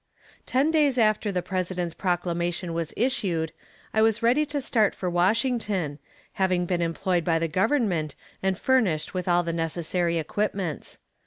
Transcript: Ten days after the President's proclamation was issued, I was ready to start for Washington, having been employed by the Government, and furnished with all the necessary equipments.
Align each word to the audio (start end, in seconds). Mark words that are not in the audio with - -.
Ten 0.47 0.71
days 0.71 0.97
after 0.97 1.31
the 1.31 1.43
President's 1.43 1.93
proclamation 1.93 2.73
was 2.73 2.91
issued, 2.97 3.51
I 3.93 4.01
was 4.01 4.23
ready 4.23 4.47
to 4.47 4.59
start 4.59 4.95
for 4.95 5.11
Washington, 5.11 5.99
having 6.41 6.65
been 6.65 6.81
employed 6.81 7.23
by 7.23 7.37
the 7.37 7.47
Government, 7.47 8.15
and 8.41 8.57
furnished 8.57 9.13
with 9.13 9.27
all 9.27 9.43
the 9.43 9.53
necessary 9.53 10.17
equipments. 10.17 10.97